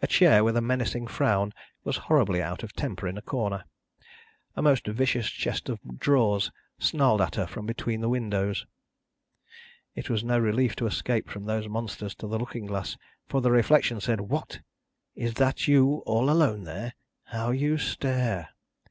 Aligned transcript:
A 0.00 0.06
chair 0.06 0.42
with 0.42 0.56
a 0.56 0.62
menacing 0.62 1.06
frown 1.06 1.52
was 1.84 1.98
horribly 2.08 2.40
out 2.40 2.62
of 2.62 2.72
temper 2.72 3.06
in 3.06 3.18
a 3.18 3.20
corner; 3.20 3.64
a 4.56 4.62
most 4.62 4.86
vicious 4.86 5.26
chest 5.28 5.68
of 5.68 5.98
drawers 5.98 6.50
snarled 6.78 7.20
at 7.20 7.34
her 7.34 7.46
from 7.46 7.66
between 7.66 8.00
the 8.00 8.08
windows. 8.08 8.64
It 9.94 10.08
was 10.08 10.24
no 10.24 10.38
relief 10.38 10.74
to 10.76 10.86
escape 10.86 11.28
from 11.28 11.44
those 11.44 11.68
monsters 11.68 12.14
to 12.14 12.26
the 12.26 12.38
looking 12.38 12.64
glass, 12.64 12.96
for 13.28 13.42
the 13.42 13.50
reflection 13.50 14.00
said, 14.00 14.22
"What? 14.22 14.60
Is 15.14 15.34
that 15.34 15.68
you 15.68 16.02
all 16.06 16.30
alone 16.30 16.64
there? 16.64 16.94
How 17.24 17.50
you 17.50 17.76
stare!" 17.76 18.48